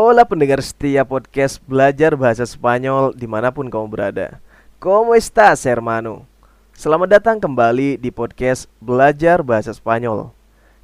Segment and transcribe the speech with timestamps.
[0.00, 4.40] Hola pendengar setia podcast belajar bahasa Spanyol di mana pun kamu berada.
[4.80, 6.24] ¿Cómo estás hermano?
[6.72, 10.32] Selamat datang kembali di podcast belajar bahasa Spanyol.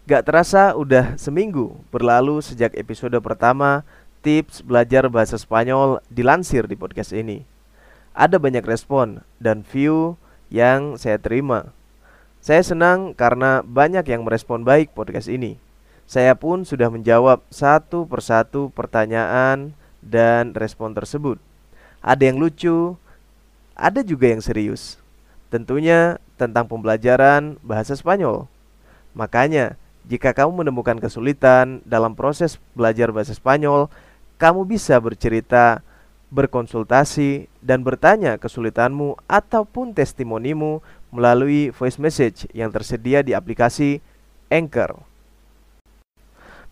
[0.04, 3.88] Gak terasa udah seminggu berlalu sejak episode pertama
[4.20, 7.48] tips belajar bahasa Spanyol dilansir di podcast ini.
[8.12, 10.20] Ada banyak respon dan view
[10.52, 11.72] yang saya terima.
[12.44, 15.56] Saya senang karena banyak yang merespon baik podcast ini
[16.06, 21.42] saya pun sudah menjawab satu persatu pertanyaan dan respon tersebut.
[21.98, 22.94] Ada yang lucu,
[23.74, 25.02] ada juga yang serius.
[25.50, 28.46] Tentunya tentang pembelajaran bahasa Spanyol.
[29.18, 29.74] Makanya,
[30.06, 33.90] jika kamu menemukan kesulitan dalam proses belajar bahasa Spanyol,
[34.38, 35.82] kamu bisa bercerita,
[36.30, 40.78] berkonsultasi, dan bertanya kesulitanmu ataupun testimonimu
[41.10, 43.98] melalui voice message yang tersedia di aplikasi
[44.46, 45.15] Anchor.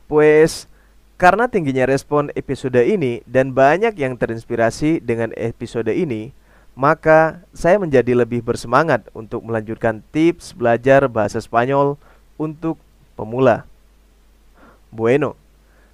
[0.04, 0.68] Pues
[1.14, 6.34] karena tingginya respon episode ini dan banyak yang terinspirasi dengan episode ini,
[6.74, 11.94] maka saya menjadi lebih bersemangat untuk melanjutkan tips belajar bahasa Spanyol
[12.34, 12.76] untuk
[13.14, 13.62] pemula.
[14.90, 15.38] Bueno,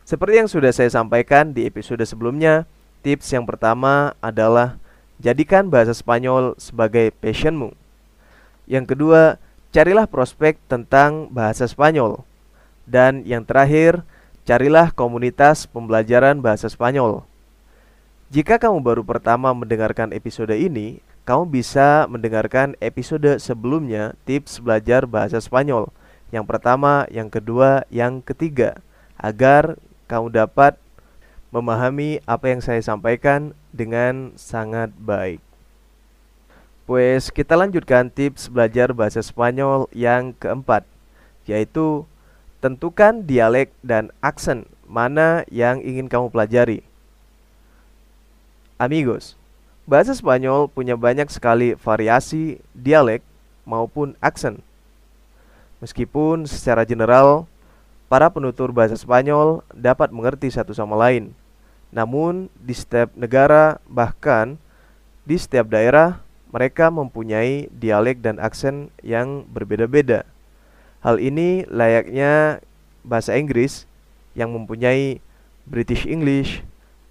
[0.09, 2.65] seperti yang sudah saya sampaikan di episode sebelumnya,
[3.05, 4.81] tips yang pertama adalah
[5.21, 7.77] jadikan bahasa Spanyol sebagai passionmu.
[8.65, 9.37] Yang kedua,
[9.71, 12.25] carilah prospek tentang bahasa Spanyol.
[12.91, 14.03] Dan yang terakhir,
[14.43, 17.23] carilah komunitas pembelajaran bahasa Spanyol.
[18.35, 25.39] Jika kamu baru pertama mendengarkan episode ini, kamu bisa mendengarkan episode sebelumnya tips belajar bahasa
[25.39, 25.87] Spanyol.
[26.35, 28.83] Yang pertama, yang kedua, yang ketiga,
[29.15, 29.79] agar
[30.11, 30.75] kamu dapat
[31.55, 35.39] memahami apa yang saya sampaikan dengan sangat baik.
[36.91, 40.83] Pues kita lanjutkan tips belajar bahasa Spanyol yang keempat,
[41.47, 42.03] yaitu
[42.61, 46.85] Tentukan dialek dan aksen mana yang ingin kamu pelajari.
[48.77, 49.33] Amigos,
[49.89, 53.25] bahasa Spanyol punya banyak sekali variasi dialek
[53.65, 54.61] maupun aksen.
[55.81, 57.49] Meskipun secara general
[58.13, 61.33] para penutur bahasa Spanyol dapat mengerti satu sama lain,
[61.89, 64.61] namun di setiap negara bahkan
[65.25, 66.21] di setiap daerah
[66.53, 70.29] mereka mempunyai dialek dan aksen yang berbeda-beda.
[71.01, 72.61] Hal ini layaknya
[73.01, 73.89] bahasa Inggris
[74.37, 75.25] yang mempunyai
[75.65, 76.61] British English,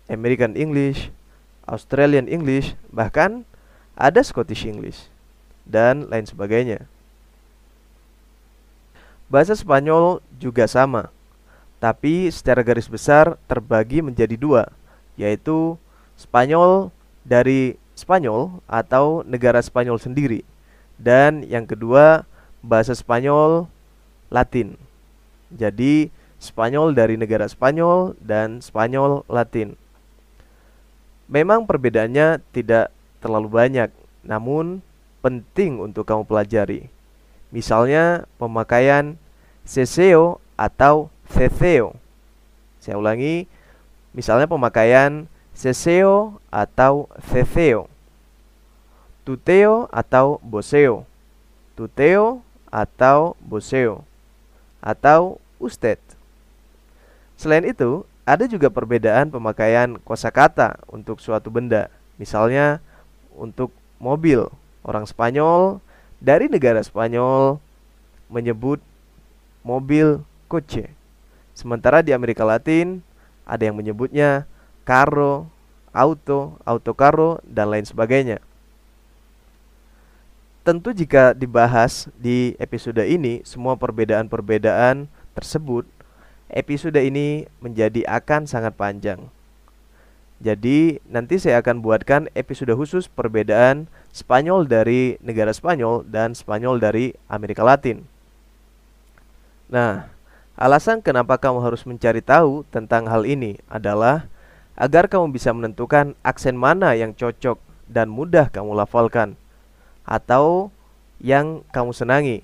[0.06, 1.10] American English,
[1.66, 3.46] Australian English, bahkan
[3.98, 5.10] ada Scottish English
[5.66, 6.86] dan lain sebagainya.
[9.30, 11.14] Bahasa Spanyol juga sama,
[11.78, 14.70] tapi secara garis besar terbagi menjadi dua,
[15.18, 15.78] yaitu
[16.18, 16.90] Spanyol
[17.22, 20.42] dari Spanyol atau negara Spanyol sendiri,
[20.98, 22.26] dan yang kedua
[22.66, 23.70] bahasa Spanyol
[24.30, 24.78] Latin.
[25.50, 29.76] Jadi Spanyol dari negara Spanyol dan Spanyol Latin.
[31.28, 33.92] Memang perbedaannya tidak terlalu banyak,
[34.24, 34.80] namun
[35.20, 36.88] penting untuk kamu pelajari.
[37.52, 39.20] Misalnya pemakaian
[39.68, 42.00] ceseo atau ceceo.
[42.80, 43.46] Saya ulangi,
[44.16, 47.92] misalnya pemakaian ceseo atau ceceo.
[49.28, 51.04] Tuteo atau boseo.
[51.76, 52.42] Tuteo
[52.72, 54.09] atau boseo
[54.80, 56.00] atau usted.
[57.40, 61.88] Selain itu, ada juga perbedaan pemakaian kosakata untuk suatu benda.
[62.20, 62.84] Misalnya
[63.34, 64.52] untuk mobil,
[64.84, 65.80] orang Spanyol
[66.20, 67.58] dari negara Spanyol
[68.28, 68.84] menyebut
[69.64, 70.92] mobil coche.
[71.56, 73.02] Sementara di Amerika Latin
[73.44, 74.46] ada yang menyebutnya
[74.86, 75.50] carro,
[75.92, 78.40] auto, autocarro dan lain sebagainya.
[80.60, 85.88] Tentu jika dibahas di episode ini semua perbedaan-perbedaan tersebut,
[86.52, 89.32] episode ini menjadi akan sangat panjang.
[90.44, 97.16] Jadi nanti saya akan buatkan episode khusus perbedaan Spanyol dari negara Spanyol dan Spanyol dari
[97.32, 98.04] Amerika Latin.
[99.72, 100.12] Nah,
[100.60, 104.28] alasan kenapa kamu harus mencari tahu tentang hal ini adalah
[104.76, 107.56] agar kamu bisa menentukan aksen mana yang cocok
[107.88, 109.40] dan mudah kamu lafalkan
[110.10, 110.74] atau
[111.22, 112.42] yang kamu senangi.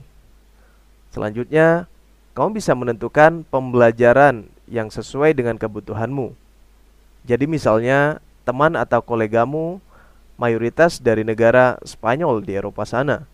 [1.10, 1.90] Selanjutnya,
[2.38, 6.38] kamu bisa menentukan pembelajaran yang sesuai dengan kebutuhanmu.
[7.26, 9.82] Jadi misalnya teman atau kolegamu
[10.38, 13.26] mayoritas dari negara Spanyol di Eropa sana.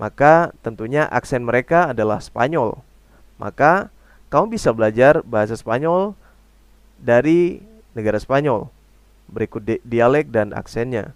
[0.00, 2.80] Maka tentunya aksen mereka adalah Spanyol.
[3.36, 3.92] Maka
[4.32, 6.16] kamu bisa belajar bahasa Spanyol
[6.96, 7.60] dari
[7.92, 8.72] negara Spanyol.
[9.28, 11.12] Berikut di dialek dan aksennya.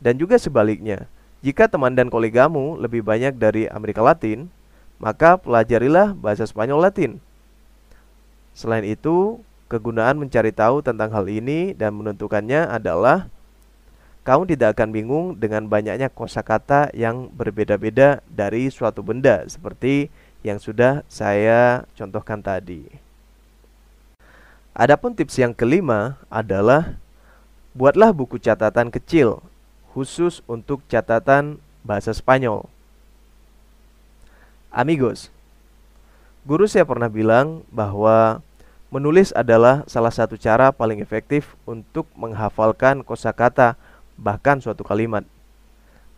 [0.00, 1.06] Dan juga sebaliknya,
[1.40, 4.52] jika teman dan kolegamu lebih banyak dari Amerika Latin,
[5.00, 7.16] maka pelajarilah bahasa Spanyol Latin.
[8.52, 9.40] Selain itu,
[9.70, 13.30] Kegunaan mencari tahu tentang hal ini dan menentukannya adalah
[14.26, 20.10] kamu tidak akan bingung dengan banyaknya kosakata yang berbeda-beda dari suatu benda seperti
[20.42, 22.82] yang sudah saya contohkan tadi.
[24.74, 26.98] Adapun tips yang kelima adalah
[27.70, 29.38] buatlah buku catatan kecil
[29.90, 32.66] khusus untuk catatan bahasa Spanyol.
[34.70, 35.34] Amigos,
[36.46, 38.38] guru saya pernah bilang bahwa
[38.90, 43.78] Menulis adalah salah satu cara paling efektif untuk menghafalkan kosakata
[44.18, 45.22] bahkan suatu kalimat.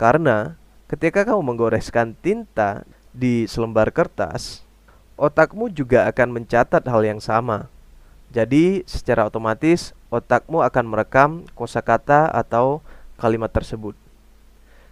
[0.00, 0.56] Karena
[0.88, 4.64] ketika kamu menggoreskan tinta di selembar kertas,
[5.20, 7.68] otakmu juga akan mencatat hal yang sama.
[8.32, 12.80] Jadi, secara otomatis otakmu akan merekam kosakata atau
[13.22, 13.94] kalimat tersebut.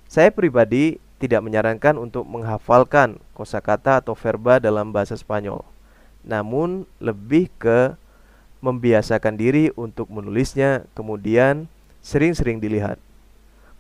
[0.07, 5.67] Saya pribadi tidak menyarankan untuk menghafalkan kosakata atau verba dalam bahasa Spanyol
[6.25, 7.97] namun lebih ke
[8.61, 11.65] membiasakan diri untuk menulisnya, kemudian
[12.05, 13.01] sering-sering dilihat.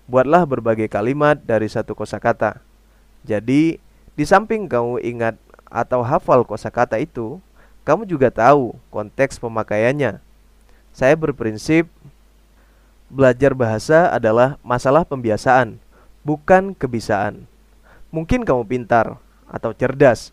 [0.09, 2.59] Buatlah berbagai kalimat dari satu kosakata.
[3.23, 3.77] Jadi,
[4.17, 5.37] di samping kamu ingat
[5.69, 7.39] atau hafal kosakata itu,
[7.85, 10.19] kamu juga tahu konteks pemakaiannya.
[10.91, 11.87] Saya berprinsip
[13.11, 15.83] belajar bahasa adalah masalah pembiasaan,
[16.23, 17.45] bukan kebisaan.
[18.15, 19.19] Mungkin kamu pintar
[19.51, 20.31] atau cerdas,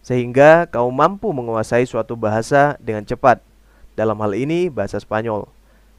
[0.00, 3.42] sehingga kamu mampu menguasai suatu bahasa dengan cepat.
[3.98, 5.46] Dalam hal ini, bahasa Spanyol.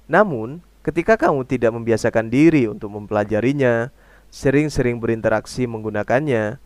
[0.07, 3.91] Namun, ketika kamu tidak membiasakan diri untuk mempelajarinya,
[4.31, 6.59] sering-sering berinteraksi menggunakannya,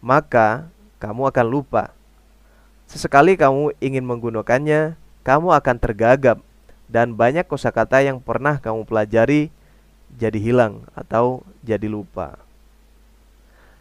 [0.00, 0.68] maka
[1.00, 1.92] kamu akan lupa.
[2.88, 6.40] Sesekali kamu ingin menggunakannya, kamu akan tergagap
[6.90, 9.54] dan banyak kosakata yang pernah kamu pelajari
[10.18, 12.34] jadi hilang atau jadi lupa.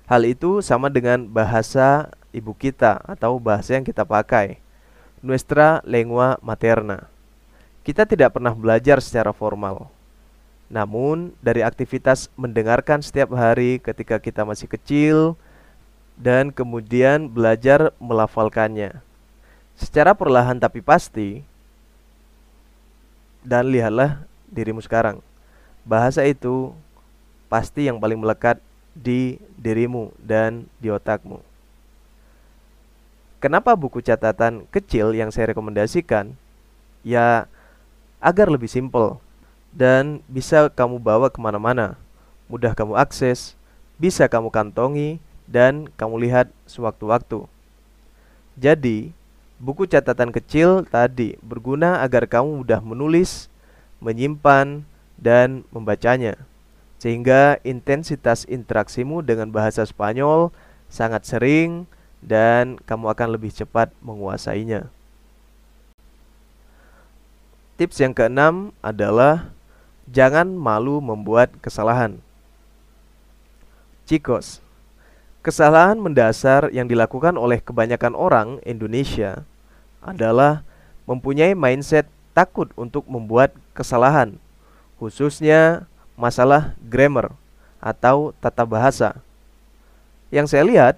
[0.06, 4.61] Hal itu sama dengan bahasa ibu kita atau bahasa yang kita pakai,
[5.25, 7.09] nuestra lengua materna.
[7.81, 9.89] Kita tidak pernah belajar secara formal.
[10.69, 15.33] Namun, dari aktivitas mendengarkan setiap hari ketika kita masih kecil
[16.13, 19.01] dan kemudian belajar melafalkannya.
[19.73, 21.41] Secara perlahan tapi pasti
[23.44, 25.24] dan lihatlah dirimu sekarang.
[25.88, 26.75] Bahasa itu
[27.47, 28.62] pasti yang paling melekat
[28.94, 31.41] di dirimu dan di otakmu.
[33.39, 36.36] Kenapa buku catatan kecil yang saya rekomendasikan?
[37.07, 37.47] Ya,
[38.19, 39.15] agar lebih simpel
[39.71, 41.95] dan bisa kamu bawa ke mana-mana,
[42.51, 43.56] mudah kamu akses,
[43.95, 47.47] bisa kamu kantongi, dan kamu lihat sewaktu-waktu.
[48.59, 49.15] Jadi,
[49.59, 53.51] buku catatan kecil tadi berguna agar kamu mudah menulis,
[54.00, 54.88] menyimpan,
[55.19, 56.39] dan membacanya,
[56.95, 60.56] sehingga intensitas interaksimu dengan bahasa Spanyol
[60.88, 61.83] sangat sering
[62.23, 64.88] dan kamu akan lebih cepat menguasainya.
[67.75, 69.51] Tips yang keenam adalah
[70.07, 72.19] jangan malu membuat kesalahan.
[74.03, 74.60] Chicos,
[75.45, 79.48] kesalahan mendasar yang dilakukan oleh kebanyakan orang Indonesia
[80.00, 80.63] adalah
[81.06, 84.36] mempunyai mindset takut untuk membuat kesalahan,
[84.98, 85.88] khususnya
[86.20, 87.34] masalah grammar
[87.79, 89.15] atau tata bahasa.
[90.29, 90.96] Yang saya lihat,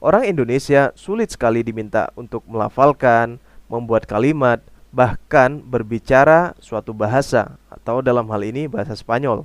[0.00, 3.36] Orang Indonesia sulit sekali diminta untuk melafalkan,
[3.68, 9.44] membuat kalimat, bahkan berbicara suatu bahasa atau dalam hal ini bahasa Spanyol.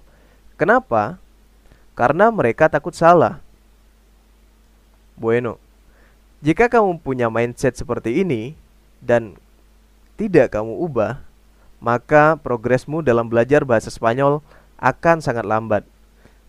[0.55, 1.19] Kenapa?
[1.91, 3.43] Karena mereka takut salah.
[5.19, 5.59] Bueno,
[6.39, 8.55] jika kamu punya mindset seperti ini
[9.05, 9.37] dan
[10.17, 11.21] tidak kamu ubah,
[11.77, 14.41] maka progresmu dalam belajar bahasa Spanyol
[14.81, 15.85] akan sangat lambat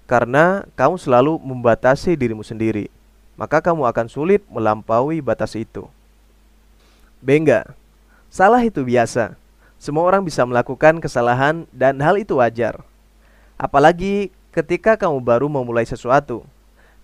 [0.08, 2.88] karena kamu selalu membatasi dirimu sendiri
[3.36, 5.84] maka kamu akan sulit melampaui batas itu.
[7.20, 7.76] Bengga,
[8.32, 9.36] salah itu biasa.
[9.76, 12.80] Semua orang bisa melakukan kesalahan dan hal itu wajar.
[13.60, 16.42] Apalagi ketika kamu baru memulai sesuatu.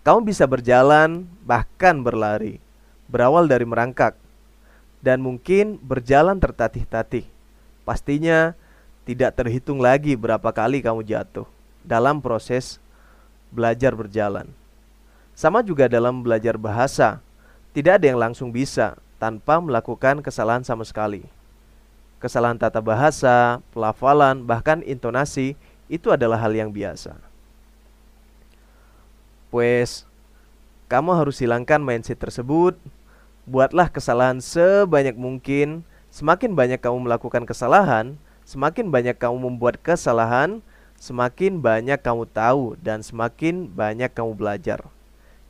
[0.03, 2.59] Kamu bisa berjalan, bahkan berlari,
[3.07, 4.19] berawal dari merangkak,
[5.03, 7.27] dan mungkin berjalan tertatih-tatih.
[7.83, 8.55] Pastinya
[9.03, 11.45] tidak terhitung lagi berapa kali kamu jatuh
[11.83, 12.79] dalam proses
[13.51, 14.47] belajar berjalan.
[15.35, 17.19] Sama juga dalam belajar bahasa,
[17.75, 21.27] tidak ada yang langsung bisa tanpa melakukan kesalahan sama sekali.
[22.23, 25.59] Kesalahan tata bahasa, pelafalan, bahkan intonasi
[25.91, 27.19] itu adalah hal yang biasa.
[29.51, 30.07] Pues,
[30.87, 32.79] kamu harus hilangkan mindset tersebut.
[33.43, 35.83] Buatlah kesalahan sebanyak mungkin.
[36.15, 40.61] Semakin banyak kamu melakukan kesalahan, semakin banyak kamu membuat kesalahan,
[41.01, 44.85] semakin banyak kamu tahu, dan semakin banyak kamu belajar.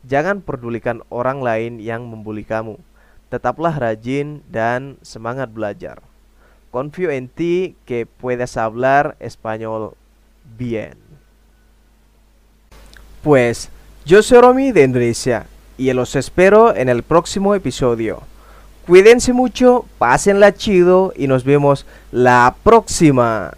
[0.07, 2.79] Jangan pedulikan orang lain yang membuli kamu.
[3.29, 6.01] Tetaplah rajin dan semangat belajar.
[6.73, 9.93] Confío en ti que puedes hablar español
[10.57, 10.97] bien.
[13.21, 13.69] Pues
[14.09, 15.52] yo soy Romy de Indonesia
[15.91, 18.23] y los espero en el próximo episodio.
[18.87, 23.53] Cuídense mucho, pásenla chido y nos vemos la próxima.